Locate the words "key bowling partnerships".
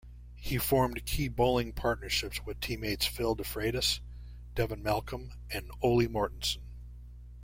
1.05-2.43